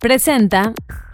Presenta 0.00 0.72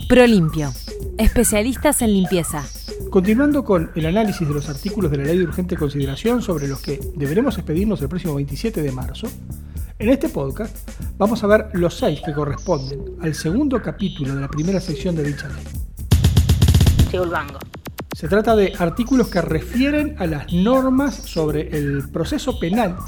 ProLimpio, 0.08 0.72
especialistas 1.18 2.02
en 2.02 2.12
limpieza. 2.12 2.64
Continuando 3.10 3.64
con 3.64 3.90
el 3.96 4.06
análisis 4.06 4.46
de 4.46 4.54
los 4.54 4.68
artículos 4.68 5.10
de 5.10 5.16
la 5.16 5.24
Ley 5.24 5.38
de 5.38 5.44
Urgente 5.44 5.76
Consideración 5.76 6.40
sobre 6.40 6.68
los 6.68 6.80
que 6.80 7.00
deberemos 7.16 7.58
expedirnos 7.58 8.00
el 8.02 8.08
próximo 8.08 8.36
27 8.36 8.82
de 8.82 8.92
marzo, 8.92 9.26
en 9.98 10.08
este 10.08 10.28
podcast 10.28 10.88
vamos 11.18 11.42
a 11.42 11.48
ver 11.48 11.70
los 11.72 11.94
seis 11.94 12.20
que 12.24 12.32
corresponden 12.32 13.16
al 13.20 13.34
segundo 13.34 13.82
capítulo 13.82 14.36
de 14.36 14.42
la 14.42 14.48
primera 14.48 14.80
sección 14.80 15.16
de 15.16 15.24
dicha 15.24 15.48
ley. 15.48 15.64
Se 18.16 18.28
trata 18.28 18.54
de 18.54 18.72
artículos 18.78 19.26
que 19.26 19.42
refieren 19.42 20.14
a 20.20 20.28
las 20.28 20.52
normas 20.52 21.16
sobre 21.16 21.76
el 21.76 22.08
proceso 22.10 22.60
penal 22.60 22.98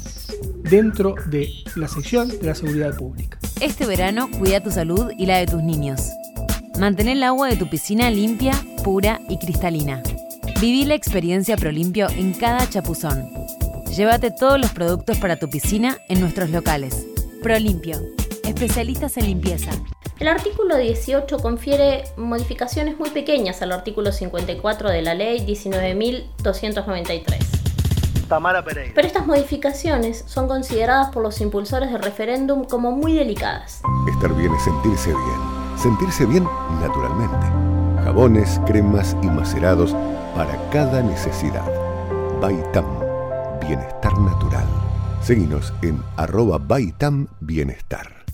dentro 0.61 1.15
de 1.27 1.49
la 1.77 1.87
sección 1.87 2.27
de 2.27 2.43
la 2.43 2.53
seguridad 2.53 2.97
pública. 2.97 3.38
Este 3.61 3.85
verano 3.85 4.29
cuida 4.39 4.61
tu 4.61 4.71
salud 4.71 5.11
y 5.17 5.25
la 5.25 5.37
de 5.37 5.45
tus 5.45 5.61
niños. 5.61 6.13
Mantén 6.79 7.09
el 7.09 7.21
agua 7.23 7.49
de 7.49 7.57
tu 7.57 7.69
piscina 7.69 8.09
limpia, 8.09 8.53
pura 8.85 9.19
y 9.27 9.37
cristalina. 9.37 10.01
Viví 10.61 10.85
la 10.85 10.95
experiencia 10.95 11.57
ProLimpio 11.57 12.07
en 12.09 12.31
cada 12.31 12.69
chapuzón. 12.69 13.29
Llévate 13.93 14.31
todos 14.31 14.61
los 14.61 14.71
productos 14.71 15.17
para 15.17 15.35
tu 15.35 15.49
piscina 15.49 15.97
en 16.07 16.21
nuestros 16.21 16.51
locales. 16.51 17.05
ProLimpio, 17.43 17.99
especialistas 18.45 19.17
en 19.17 19.25
limpieza. 19.25 19.71
El 20.21 20.29
artículo 20.29 20.77
18 20.77 21.37
confiere 21.39 22.05
modificaciones 22.15 22.97
muy 22.97 23.09
pequeñas 23.09 23.61
al 23.61 23.73
artículo 23.73 24.13
54 24.13 24.89
de 24.89 25.01
la 25.01 25.15
ley 25.15 25.45
19.293. 25.45 27.58
Tamara 28.29 28.63
Pereira. 28.63 28.93
Pero 28.95 29.07
estas 29.07 29.27
modificaciones 29.27 30.23
son 30.27 30.47
consideradas 30.47 31.09
por 31.09 31.23
los 31.23 31.41
impulsores 31.41 31.91
del 31.91 32.01
referéndum 32.01 32.63
como 32.63 32.91
muy 32.91 33.13
delicadas. 33.13 33.81
Estar 34.09 34.33
bien 34.35 34.53
es 34.53 34.63
sentirse 34.63 35.09
bien. 35.09 35.77
Sentirse 35.77 36.25
bien 36.25 36.47
naturalmente. 36.79 37.45
Jabones, 38.03 38.61
cremas 38.65 39.17
y 39.21 39.27
macerados 39.27 39.93
para 40.35 40.57
cada 40.69 41.01
necesidad. 41.01 41.65
Baitam, 42.39 42.85
bienestar 43.59 44.17
natural. 44.19 44.65
Seguinos 45.21 45.73
en 45.81 46.01
arroba 46.15 46.57
Baitam 46.59 47.27
Bienestar. 47.41 48.25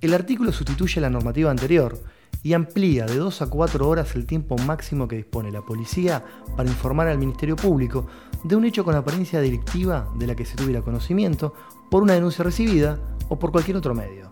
El 0.00 0.14
artículo 0.14 0.52
sustituye 0.52 1.00
la 1.00 1.10
normativa 1.10 1.50
anterior 1.50 1.98
y 2.44 2.52
amplía 2.52 3.06
de 3.06 3.16
2 3.16 3.42
a 3.42 3.46
4 3.48 3.88
horas 3.88 4.14
el 4.14 4.26
tiempo 4.26 4.56
máximo 4.58 5.08
que 5.08 5.16
dispone 5.16 5.50
la 5.50 5.62
policía 5.62 6.22
para 6.56 6.68
informar 6.68 7.08
al 7.08 7.18
Ministerio 7.18 7.56
Público 7.56 8.06
de 8.44 8.54
un 8.54 8.66
hecho 8.66 8.84
con 8.84 8.94
apariencia 8.94 9.40
delictiva 9.40 10.06
de 10.16 10.26
la 10.26 10.36
que 10.36 10.44
se 10.44 10.54
tuviera 10.54 10.82
conocimiento 10.82 11.54
por 11.90 12.02
una 12.02 12.12
denuncia 12.12 12.44
recibida 12.44 13.00
o 13.28 13.38
por 13.38 13.50
cualquier 13.50 13.78
otro 13.78 13.94
medio. 13.94 14.30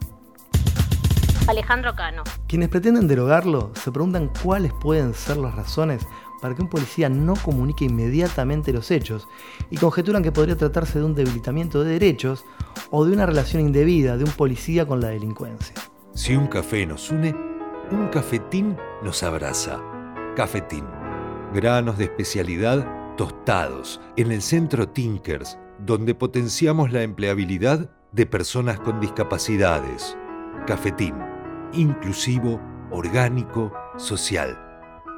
Alejandro 1.48 1.94
Cano. 1.94 2.22
Quienes 2.46 2.68
pretenden 2.68 3.08
derogarlo 3.08 3.72
se 3.74 3.90
preguntan 3.90 4.30
cuáles 4.42 4.72
pueden 4.74 5.14
ser 5.14 5.38
las 5.38 5.54
razones 5.54 6.06
para 6.42 6.54
que 6.54 6.62
un 6.62 6.68
policía 6.68 7.08
no 7.08 7.34
comunique 7.34 7.86
inmediatamente 7.86 8.74
los 8.74 8.90
hechos 8.90 9.26
y 9.70 9.78
conjeturan 9.78 10.22
que 10.22 10.32
podría 10.32 10.56
tratarse 10.56 10.98
de 10.98 11.06
un 11.06 11.14
debilitamiento 11.14 11.82
de 11.82 11.92
derechos 11.92 12.44
o 12.90 13.06
de 13.06 13.12
una 13.12 13.24
relación 13.24 13.62
indebida 13.62 14.18
de 14.18 14.24
un 14.24 14.32
policía 14.32 14.86
con 14.86 15.00
la 15.00 15.08
delincuencia. 15.08 15.74
Si 16.14 16.36
un 16.36 16.46
café 16.46 16.84
nos 16.84 17.10
une, 17.10 17.34
un 17.92 18.08
cafetín 18.08 18.76
nos 19.02 19.22
abraza. 19.22 19.78
Cafetín. 20.34 20.84
Granos 21.52 21.98
de 21.98 22.04
especialidad 22.04 23.16
tostados 23.16 24.00
en 24.16 24.32
el 24.32 24.40
centro 24.40 24.88
Tinkers, 24.88 25.58
donde 25.78 26.14
potenciamos 26.14 26.90
la 26.90 27.02
empleabilidad 27.02 27.90
de 28.12 28.24
personas 28.24 28.80
con 28.80 28.98
discapacidades. 28.98 30.16
Cafetín. 30.66 31.14
Inclusivo, 31.74 32.60
orgánico, 32.90 33.72
social. 33.98 34.58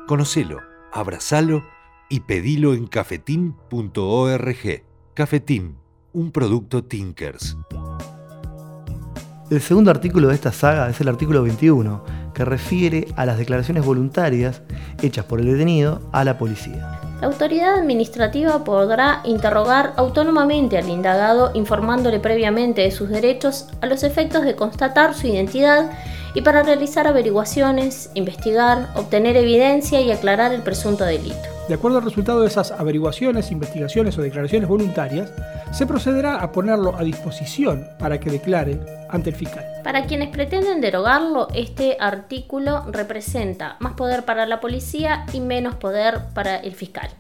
Conocelo, 0.09 0.59
abrazalo 0.93 1.63
y 2.09 2.21
pedilo 2.21 2.75
en 2.75 2.89
cafetín.org. 2.89 4.85
Cafetín, 5.15 5.77
un 6.13 6.33
producto 6.33 6.83
Tinkers. 6.83 7.57
El 9.51 9.61
segundo 9.61 9.91
artículo 9.93 10.29
de 10.29 10.35
esta 10.35 10.51
saga 10.51 10.89
es 10.89 11.01
el 11.01 11.09
artículo 11.09 11.43
21, 11.43 12.24
que 12.35 12.45
refiere 12.45 13.09
a 13.17 13.25
las 13.25 13.39
declaraciones 13.39 13.85
voluntarias 13.85 14.61
hechas 15.03 15.25
por 15.25 15.41
el 15.41 15.47
detenido 15.47 16.01
a 16.13 16.25
la 16.25 16.37
policía. 16.37 17.01
La 17.21 17.29
autoridad 17.29 17.79
administrativa 17.79 18.65
podrá 18.65 19.23
interrogar 19.25 19.95
autónomamente 19.97 20.77
al 20.77 20.91
indagado 20.91 21.53
informándole 21.55 22.21
previamente 22.21 22.83
de 22.83 22.91
sus 22.91 23.09
derechos 23.09 23.69
a 23.81 23.87
los 23.87 24.03
efectos 24.03 24.45
de 24.45 24.57
constatar 24.57 25.15
su 25.15 25.29
identidad 25.29 25.91
y 26.35 26.43
para 26.43 26.65
realizar 26.65 27.07
averiguaciones, 27.07 28.11
investigar, 28.15 28.91
obtener 28.97 29.37
evidencia 29.37 30.01
y 30.01 30.11
aclarar 30.11 30.53
el 30.53 30.63
presunto 30.63 31.05
delito. 31.05 31.37
De 31.69 31.75
acuerdo 31.75 31.99
al 31.99 32.05
resultado 32.05 32.43
de 32.43 32.49
esas 32.49 32.73
averiguaciones, 32.73 33.51
investigaciones 33.51 34.19
o 34.19 34.23
declaraciones 34.23 34.69
voluntarias, 34.69 35.31
se 35.75 35.87
procederá 35.87 36.37
a 36.37 36.53
ponerlo 36.53 36.97
a 36.97 37.03
disposición 37.03 37.85
para 37.99 38.21
que 38.21 38.31
declare 38.31 38.79
ante 39.11 39.31
el 39.31 39.37
fiscal. 39.37 39.65
Para 39.83 40.07
quienes 40.07 40.29
pretenden 40.29 40.81
derogarlo, 40.81 41.49
este 41.53 41.97
artículo 41.99 42.85
representa 42.93 43.77
más 43.81 43.95
poder 43.95 44.25
para 44.25 44.47
la 44.47 44.61
policía 44.61 45.27
y 45.33 45.41
menos 45.41 45.75
poder 45.75 46.27
para 46.33 46.59
el 46.59 46.75
fiscal. 46.77 47.11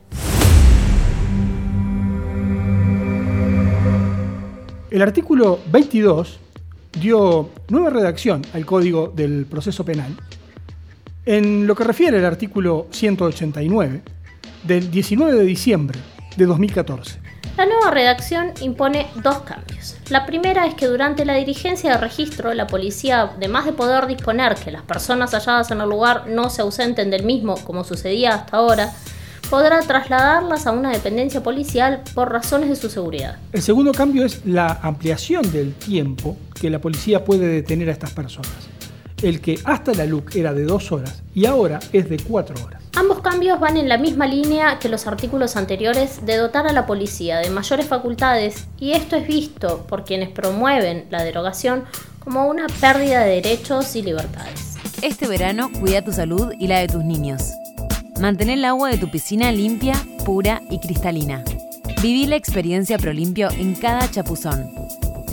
El 4.89 5.03
artículo 5.03 5.59
22 5.73 6.39
dio 7.01 7.51
nueva 7.71 7.91
redacción 7.91 8.43
al 8.53 8.65
Código 8.65 9.09
del 9.09 9.47
Proceso 9.47 9.85
Penal 9.85 10.15
en 11.27 11.67
lo 11.67 11.75
que 11.75 11.83
refiere 11.83 12.19
al 12.19 12.25
artículo 12.25 12.87
189 12.93 14.03
del 14.63 14.93
19 14.93 15.33
de 15.33 15.45
diciembre 15.45 15.99
de 16.37 16.47
2014. 16.47 17.19
La 17.57 17.67
nueva 17.67 17.91
redacción 17.93 18.53
impone 18.61 19.07
dos 19.23 19.39
cambios. 19.43 19.97
La 20.11 20.27
primera 20.27 20.67
es 20.67 20.75
que 20.75 20.87
durante 20.87 21.25
la 21.25 21.35
dirigencia 21.35 21.93
de 21.93 21.99
registro, 21.99 22.53
la 22.53 22.67
policía, 22.67 23.31
además 23.37 23.65
de 23.65 23.73
poder 23.73 24.07
disponer 24.09 24.57
que 24.57 24.73
las 24.73 24.83
personas 24.83 25.31
halladas 25.33 25.71
en 25.71 25.81
el 25.81 25.89
lugar 25.89 26.27
no 26.27 26.51
se 26.51 26.63
ausenten 26.63 27.11
del 27.11 27.23
mismo, 27.23 27.55
como 27.65 27.85
sucedía 27.85 28.35
hasta 28.35 28.57
ahora, 28.57 28.93
podrá 29.51 29.81
trasladarlas 29.83 30.67
a 30.67 30.73
una 30.73 30.91
dependencia 30.91 31.43
policial 31.43 32.03
por 32.15 32.33
razones 32.33 32.71
de 32.71 32.77
su 32.77 32.91
seguridad. 32.91 33.37
El 33.53 33.63
segundo 33.63 33.93
cambio 33.93 34.25
es 34.25 34.45
la 34.45 34.81
ampliación 34.83 35.53
del 35.53 35.75
tiempo 35.75 36.37
que 36.61 36.71
la 36.71 36.81
policía 36.81 37.25
puede 37.25 37.47
detener 37.47 37.89
a 37.89 37.93
estas 37.93 38.11
personas. 38.11 38.74
El 39.23 39.41
que 39.41 39.59
hasta 39.65 39.95
la 39.95 40.07
LUC 40.07 40.37
era 40.37 40.53
de 40.53 40.65
dos 40.65 40.93
horas 40.93 41.23
y 41.35 41.47
ahora 41.47 41.81
es 41.93 42.09
de 42.09 42.19
cuatro 42.19 42.57
horas. 42.65 42.83
Ambos 42.97 43.21
cambios 43.21 43.59
van 43.59 43.77
en 43.77 43.89
la 43.89 43.99
misma 43.99 44.27
línea 44.27 44.79
que 44.79 44.89
los 44.89 45.07
artículos 45.07 45.57
anteriores 45.57 46.25
de 46.25 46.37
dotar 46.37 46.67
a 46.67 46.73
la 46.73 46.87
policía 46.87 47.39
de 47.39 47.51
mayores 47.51 47.87
facultades 47.87 48.67
y 48.79 48.93
esto 48.93 49.17
es 49.17 49.27
visto 49.27 49.85
por 49.89 50.05
quienes 50.05 50.29
promueven 50.29 51.07
la 51.11 51.25
derogación 51.25 51.85
como 52.21 52.47
una 52.47 52.67
pérdida 52.81 53.25
de 53.25 53.43
derechos 53.43 53.97
y 53.97 54.03
libertades. 54.03 54.77
Este 55.03 55.27
verano 55.27 55.71
cuida 55.81 56.03
tu 56.03 56.13
salud 56.13 56.53
y 56.59 56.69
la 56.69 56.79
de 56.79 56.89
tus 56.89 57.05
niños. 57.05 57.43
Mantén 58.21 58.49
el 58.49 58.65
agua 58.65 58.91
de 58.91 58.99
tu 58.99 59.11
piscina 59.11 59.51
limpia, 59.51 59.95
pura 60.25 60.63
y 60.71 60.79
cristalina. 60.79 61.45
Viví 62.01 62.27
la 62.27 62.37
experiencia 62.37 62.97
ProLimpio 62.97 63.51
en 63.51 63.75
cada 63.75 64.09
chapuzón. 64.11 64.71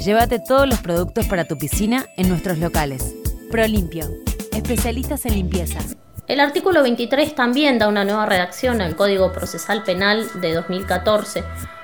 Llévate 0.03 0.39
todos 0.39 0.67
los 0.67 0.79
productos 0.79 1.27
para 1.27 1.45
tu 1.45 1.57
piscina 1.57 2.07
en 2.17 2.27
nuestros 2.27 2.57
locales. 2.57 3.13
ProLimpio, 3.51 4.09
especialistas 4.53 5.25
en 5.25 5.35
limpieza. 5.35 5.79
El 6.27 6.39
artículo 6.39 6.81
23 6.83 7.35
también 7.35 7.77
da 7.77 7.89
una 7.89 8.05
nueva 8.05 8.25
redacción 8.25 8.81
al 8.81 8.95
Código 8.95 9.33
Procesal 9.33 9.83
Penal 9.83 10.25
de 10.39 10.53
2014, 10.53 11.43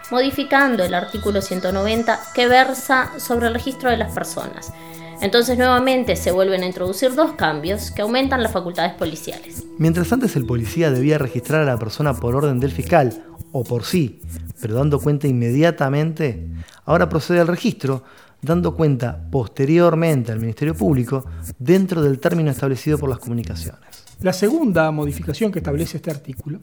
modificando 0.09 0.85
el 0.85 0.93
artículo 0.93 1.41
190 1.41 2.19
que 2.33 2.47
versa 2.47 3.11
sobre 3.19 3.47
el 3.47 3.53
registro 3.53 3.89
de 3.89 3.97
las 3.97 4.13
personas. 4.13 4.71
Entonces 5.21 5.57
nuevamente 5.57 6.15
se 6.15 6.31
vuelven 6.31 6.61
a 6.61 6.67
introducir 6.67 7.15
dos 7.15 7.31
cambios 7.31 7.91
que 7.91 8.03
aumentan 8.03 8.43
las 8.43 8.51
facultades 8.51 8.93
policiales. 8.93 9.65
Mientras 9.79 10.11
antes 10.13 10.35
el 10.35 10.45
policía 10.45 10.91
debía 10.91 11.17
registrar 11.17 11.61
a 11.61 11.65
la 11.65 11.79
persona 11.79 12.13
por 12.13 12.35
orden 12.35 12.59
del 12.59 12.71
fiscal 12.71 13.23
o 13.51 13.63
por 13.63 13.83
sí, 13.83 14.21
pero 14.61 14.75
dando 14.75 14.99
cuenta 14.99 15.27
inmediatamente, 15.27 16.47
ahora 16.85 17.09
procede 17.09 17.39
al 17.39 17.47
registro 17.47 18.03
dando 18.41 18.75
cuenta 18.75 19.19
posteriormente 19.31 20.31
al 20.31 20.39
Ministerio 20.39 20.75
Público 20.75 21.25
dentro 21.57 22.03
del 22.03 22.19
término 22.19 22.51
establecido 22.51 22.99
por 22.99 23.09
las 23.09 23.19
comunicaciones. 23.19 24.05
La 24.21 24.33
segunda 24.33 24.89
modificación 24.91 25.51
que 25.51 25.59
establece 25.59 25.97
este 25.97 26.11
artículo 26.11 26.59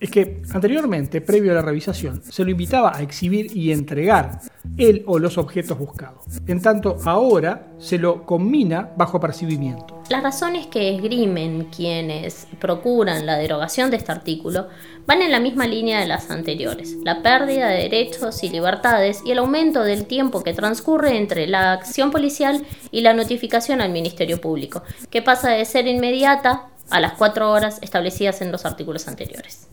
es 0.00 0.10
que 0.10 0.42
anteriormente, 0.52 1.20
previo 1.20 1.52
a 1.52 1.56
la 1.56 1.62
revisación, 1.62 2.22
se 2.22 2.44
lo 2.44 2.50
invitaba 2.50 2.96
a 2.96 3.02
exhibir 3.02 3.56
y 3.56 3.72
entregar 3.72 4.40
él 4.78 5.02
o 5.06 5.18
los 5.18 5.38
objetos 5.38 5.78
buscados. 5.78 6.24
En 6.46 6.60
tanto, 6.60 6.96
ahora 7.04 7.68
se 7.78 7.98
lo 7.98 8.24
combina 8.24 8.90
bajo 8.96 9.20
percibimiento. 9.20 10.02
Las 10.08 10.22
razones 10.22 10.66
que 10.66 10.94
esgrimen 10.94 11.68
quienes 11.74 12.46
procuran 12.60 13.26
la 13.26 13.36
derogación 13.36 13.90
de 13.90 13.96
este 13.96 14.12
artículo 14.12 14.68
van 15.06 15.22
en 15.22 15.32
la 15.32 15.40
misma 15.40 15.66
línea 15.66 16.00
de 16.00 16.06
las 16.06 16.30
anteriores, 16.30 16.96
la 17.04 17.22
pérdida 17.22 17.68
de 17.68 17.82
derechos 17.84 18.42
y 18.44 18.48
libertades 18.48 19.22
y 19.24 19.32
el 19.32 19.38
aumento 19.38 19.82
del 19.82 20.06
tiempo 20.06 20.42
que 20.42 20.52
transcurre 20.52 21.16
entre 21.16 21.46
la 21.46 21.72
acción 21.72 22.10
policial 22.10 22.64
y 22.90 23.00
la 23.00 23.14
notificación 23.14 23.80
al 23.80 23.90
Ministerio 23.90 24.40
Público, 24.40 24.82
que 25.10 25.22
pasa 25.22 25.50
de 25.50 25.64
ser 25.64 25.86
inmediata 25.86 26.70
a 26.90 27.00
las 27.00 27.12
cuatro 27.12 27.50
horas 27.50 27.78
establecidas 27.82 28.40
en 28.42 28.52
los 28.52 28.64
artículos 28.64 29.08
anteriores. 29.08 29.68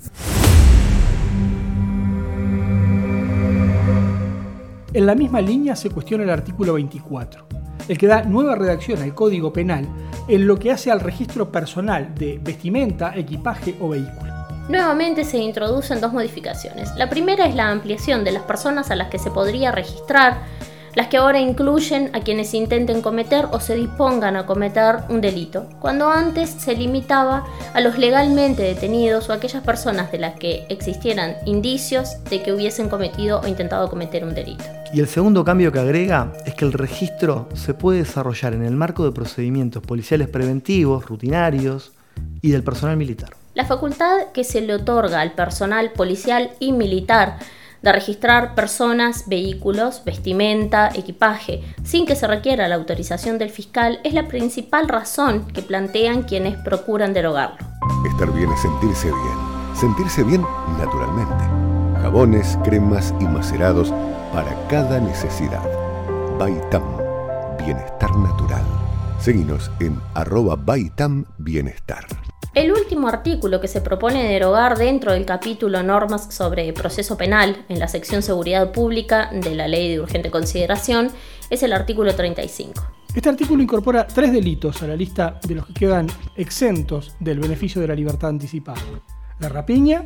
En 4.94 5.08
la 5.08 5.16
misma 5.16 5.42
línea 5.42 5.76
se 5.76 5.90
cuestiona 5.90 6.24
el 6.24 6.30
artículo 6.30 6.74
24, 6.74 7.48
el 7.88 7.98
que 7.98 8.08
da 8.08 8.24
nueva 8.24 8.56
redacción 8.56 9.02
al 9.02 9.16
Código 9.16 9.52
Penal 9.52 9.88
en 10.28 10.46
lo 10.46 10.58
que 10.58 10.72
hace 10.72 10.92
al 10.92 11.00
registro 11.00 11.52
personal 11.52 12.14
de 12.14 12.40
vestimenta, 12.42 13.14
equipaje 13.16 13.76
o 13.80 13.90
vehículo. 13.90 14.32
Nuevamente 14.70 15.26
se 15.26 15.40
introducen 15.40 16.00
dos 16.00 16.14
modificaciones. 16.14 16.96
La 16.96 17.10
primera 17.10 17.46
es 17.46 17.56
la 17.56 17.70
ampliación 17.70 18.24
de 18.24 18.32
las 18.32 18.44
personas 18.44 18.92
a 18.92 18.96
las 18.96 19.10
que 19.10 19.20
se 19.20 19.30
podría 19.30 19.72
registrar 19.72 20.44
las 20.96 21.08
que 21.08 21.18
ahora 21.18 21.40
incluyen 21.40 22.12
a 22.14 22.22
quienes 22.22 22.54
intenten 22.54 23.02
cometer 23.02 23.48
o 23.52 23.60
se 23.60 23.76
dispongan 23.76 24.36
a 24.36 24.46
cometer 24.46 24.98
un 25.10 25.22
delito, 25.22 25.68
cuando 25.80 26.10
antes 26.10 26.50
se 26.50 26.76
limitaba 26.76 27.46
a 27.74 27.82
los 27.82 27.98
legalmente 27.98 28.62
detenidos 28.64 29.30
o 29.30 29.34
aquellas 29.34 29.64
personas 29.64 30.12
de 30.12 30.20
las 30.20 30.36
que 30.36 30.66
existieran 30.70 31.36
indicios 31.46 32.24
de 32.30 32.44
que 32.44 32.54
hubiesen 32.54 32.90
cometido 32.90 33.42
o 33.42 33.48
intentado 33.48 33.90
cometer 33.90 34.24
un 34.24 34.36
delito. 34.36 34.64
Y 34.94 35.00
el 35.00 35.08
segundo 35.08 35.44
cambio 35.44 35.72
que 35.72 35.80
agrega 35.80 36.34
es 36.46 36.54
que 36.54 36.66
el 36.66 36.74
registro 36.74 37.50
se 37.56 37.74
puede 37.74 38.00
desarrollar 38.00 38.54
en 38.54 38.64
el 38.64 38.76
marco 38.76 39.04
de 39.06 39.12
procedimientos 39.12 39.82
policiales 39.82 40.28
preventivos, 40.28 41.06
rutinarios 41.06 41.92
y 42.42 42.52
del 42.52 42.64
personal 42.64 42.98
militar. 42.98 43.32
La 43.56 43.66
facultad 43.66 44.32
que 44.34 44.44
se 44.44 44.62
le 44.62 44.76
otorga 44.76 45.22
al 45.22 45.34
personal 45.34 45.92
policial 45.92 46.52
y 46.60 46.72
militar 46.72 47.38
de 47.84 47.92
registrar 47.92 48.56
personas, 48.56 49.26
vehículos, 49.28 50.04
vestimenta, 50.06 50.90
equipaje, 50.96 51.62
sin 51.84 52.06
que 52.06 52.16
se 52.16 52.26
requiera 52.28 52.68
la 52.68 52.76
autorización 52.76 53.38
del 53.38 53.50
fiscal, 53.50 54.00
es 54.04 54.14
la 54.14 54.28
principal 54.28 54.88
razón 54.88 55.46
que 55.48 55.62
plantean 55.62 56.24
quienes 56.24 56.58
procuran 56.64 57.14
derogarlo. 57.14 57.58
Estar 58.10 58.32
bien 58.34 58.50
es 58.52 58.62
sentirse 58.62 59.08
bien. 59.08 59.76
Sentirse 59.76 60.24
bien 60.24 60.46
naturalmente. 60.78 61.44
Jabones, 62.02 62.58
cremas 62.64 63.14
y 63.20 63.26
macerados 63.26 63.94
para 64.32 64.56
cada 64.70 65.00
necesidad. 65.00 65.64
Baitam, 66.40 66.84
bienestar 67.58 68.16
natural. 68.16 68.64
Seguinos 69.20 69.72
en 69.80 70.00
arroba 70.14 70.56
Baitam 70.56 71.26
Bienestar. 71.38 72.06
El 72.54 72.72
último 72.72 73.08
artículo 73.08 73.60
que 73.60 73.68
se 73.68 73.82
propone 73.82 74.30
derogar 74.30 74.78
dentro 74.78 75.14
del 75.14 75.26
capítulo 75.26 75.82
Normas 75.82 76.32
sobre 76.32 76.72
proceso 76.72 77.18
penal 77.18 77.66
en 77.68 77.80
la 77.80 77.88
sección 77.88 78.22
Seguridad 78.22 78.72
Pública 78.72 79.32
de 79.34 79.56
la 79.56 79.68
Ley 79.68 79.90
de 79.90 80.00
Urgente 80.00 80.30
Consideración 80.30 81.10
es 81.50 81.64
el 81.64 81.74
artículo 81.74 82.14
35. 82.14 82.74
Este 83.16 83.28
artículo 83.28 83.64
incorpora 83.64 84.06
tres 84.06 84.32
delitos 84.32 84.84
a 84.84 84.88
la 84.88 84.96
lista 84.96 85.40
de 85.48 85.56
los 85.56 85.66
que 85.66 85.74
quedan 85.74 86.06
exentos 86.36 87.16
del 87.20 87.40
beneficio 87.40 87.82
de 87.82 87.88
la 87.88 87.96
libertad 87.96 88.30
anticipada. 88.30 88.82
La 89.40 89.50
rapiña, 89.50 90.06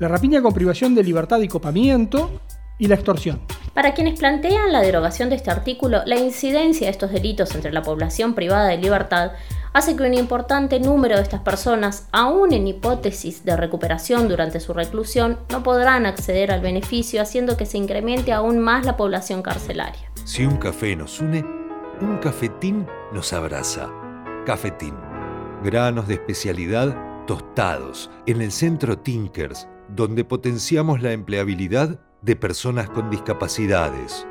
la 0.00 0.08
rapiña 0.08 0.42
con 0.42 0.52
privación 0.52 0.96
de 0.96 1.04
libertad 1.04 1.38
y 1.42 1.48
copamiento 1.48 2.40
y 2.76 2.88
la 2.88 2.96
extorsión. 2.96 3.40
Para 3.72 3.94
quienes 3.94 4.18
plantean 4.18 4.72
la 4.72 4.82
derogación 4.82 5.30
de 5.30 5.36
este 5.36 5.52
artículo, 5.52 6.02
la 6.06 6.16
incidencia 6.16 6.88
de 6.88 6.90
estos 6.90 7.12
delitos 7.12 7.54
entre 7.54 7.72
la 7.72 7.82
población 7.82 8.34
privada 8.34 8.68
de 8.68 8.78
libertad 8.78 9.32
hace 9.74 9.96
que 9.96 10.04
un 10.04 10.14
importante 10.14 10.80
número 10.80 11.16
de 11.16 11.22
estas 11.22 11.40
personas, 11.40 12.08
aún 12.12 12.54
en 12.54 12.66
hipótesis 12.66 13.44
de 13.44 13.56
recuperación 13.56 14.28
durante 14.28 14.60
su 14.60 14.72
reclusión, 14.72 15.38
no 15.50 15.62
podrán 15.62 16.06
acceder 16.06 16.52
al 16.52 16.60
beneficio, 16.60 17.20
haciendo 17.20 17.56
que 17.56 17.66
se 17.66 17.76
incremente 17.76 18.32
aún 18.32 18.60
más 18.60 18.86
la 18.86 18.96
población 18.96 19.42
carcelaria. 19.42 20.10
Si 20.24 20.46
un 20.46 20.56
café 20.56 20.94
nos 20.96 21.20
une, 21.20 21.44
un 22.00 22.18
cafetín 22.18 22.86
nos 23.12 23.32
abraza. 23.32 23.90
Cafetín. 24.46 24.94
Granos 25.62 26.06
de 26.06 26.14
especialidad 26.14 26.96
tostados 27.26 28.10
en 28.26 28.42
el 28.42 28.52
centro 28.52 28.98
Tinkers, 28.98 29.68
donde 29.88 30.24
potenciamos 30.24 31.02
la 31.02 31.12
empleabilidad 31.12 31.98
de 32.22 32.36
personas 32.36 32.88
con 32.90 33.10
discapacidades. 33.10 34.26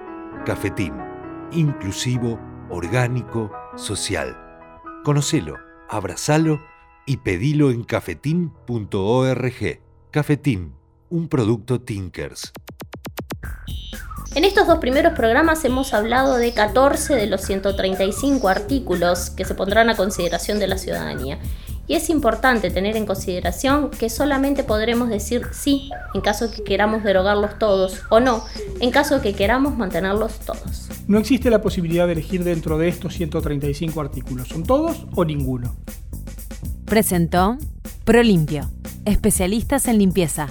Cafetín. 0.45 0.94
Inclusivo, 1.51 2.40
orgánico, 2.69 3.51
social. 3.75 4.43
Conocelo, 5.04 5.58
abrazalo 5.90 6.62
y 7.06 7.18
pedilo 7.18 7.72
en 7.72 7.84
cafetín.org. 7.84 9.82
Cafetín, 10.12 10.76
un 11.10 11.28
producto 11.28 11.82
Tinkers. 11.82 12.54
En 14.34 14.46
estos 14.46 14.66
dos 14.66 14.80
primeros 14.80 15.12
programas 15.12 15.66
hemos 15.66 15.94
hablado 15.94 16.38
de 16.38 16.54
14 16.54 17.16
de 17.16 17.28
los 17.28 17.42
135 17.42 18.48
artículos 18.48 19.30
que 19.30 19.44
se 19.44 19.56
pondrán 19.56 19.90
a 19.90 19.98
consideración 19.98 20.58
de 20.60 20.68
la 20.68 20.78
ciudadanía. 20.78 21.38
Y 21.86 21.96
es 21.96 22.10
importante 22.10 22.72
tener 22.72 22.96
en 22.96 23.06
consideración 23.06 23.90
que 23.90 24.10
solamente 24.10 24.64
podremos 24.64 25.10
decir 25.10 25.48
sí 25.52 25.92
en 26.14 26.22
caso 26.22 26.50
que 26.50 26.64
queramos 26.64 27.04
derogarlos 27.04 27.60
todos 27.60 28.04
o 28.10 28.22
no 28.22 28.46
en 28.80 28.90
caso 28.90 29.22
que 29.22 29.36
queramos 29.36 29.76
mantenerlos 29.76 30.40
todos. 30.40 30.73
No 31.08 31.20
existe 31.20 31.50
la 31.50 31.62
posibilidad 31.62 32.06
de 32.06 32.14
elegir 32.14 32.44
dentro 32.44 32.78
de 32.78 32.88
estos 32.88 33.14
135 33.16 34.00
artículos. 34.00 34.48
¿Son 34.48 34.64
todos 34.64 35.06
o 35.16 35.26
ninguno? 35.26 35.76
Presentó 36.86 37.58
ProLimpio, 38.06 38.70
especialistas 39.06 39.88
en 39.88 39.98
limpieza 39.98 40.48